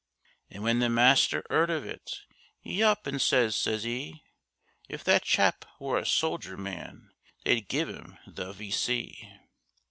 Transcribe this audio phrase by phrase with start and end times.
[0.49, 2.21] An' when the Master 'eard of it,
[2.65, 4.23] 'e up an' says, says 'e,
[4.89, 7.11] 'If that chap were a soldier man,
[7.45, 9.29] they'd give 'im the V.